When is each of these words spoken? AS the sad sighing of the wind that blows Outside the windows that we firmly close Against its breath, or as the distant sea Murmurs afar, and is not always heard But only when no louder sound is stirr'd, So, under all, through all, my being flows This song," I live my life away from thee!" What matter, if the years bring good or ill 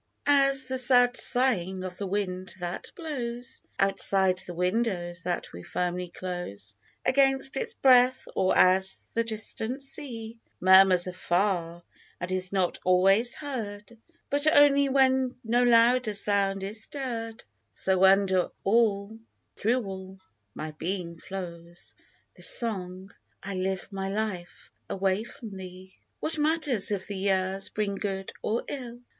AS 0.25 0.63
the 0.65 0.79
sad 0.79 1.15
sighing 1.15 1.83
of 1.83 1.99
the 1.99 2.07
wind 2.07 2.55
that 2.59 2.91
blows 2.95 3.61
Outside 3.77 4.39
the 4.39 4.53
windows 4.55 5.21
that 5.21 5.53
we 5.53 5.61
firmly 5.61 6.07
close 6.09 6.75
Against 7.05 7.55
its 7.55 7.75
breath, 7.75 8.25
or 8.35 8.57
as 8.57 8.97
the 9.13 9.23
distant 9.23 9.83
sea 9.83 10.39
Murmurs 10.59 11.05
afar, 11.05 11.83
and 12.19 12.31
is 12.31 12.51
not 12.51 12.79
always 12.83 13.35
heard 13.35 13.95
But 14.31 14.47
only 14.51 14.89
when 14.89 15.35
no 15.43 15.61
louder 15.61 16.15
sound 16.15 16.63
is 16.63 16.81
stirr'd, 16.81 17.43
So, 17.71 18.03
under 18.03 18.49
all, 18.63 19.19
through 19.55 19.83
all, 19.85 20.19
my 20.55 20.71
being 20.71 21.19
flows 21.19 21.93
This 22.35 22.49
song," 22.49 23.11
I 23.43 23.53
live 23.53 23.87
my 23.91 24.09
life 24.09 24.71
away 24.89 25.25
from 25.25 25.55
thee!" 25.57 25.93
What 26.21 26.39
matter, 26.39 26.71
if 26.71 27.05
the 27.05 27.15
years 27.15 27.69
bring 27.69 27.93
good 27.93 28.31
or 28.41 28.63
ill 28.67 29.01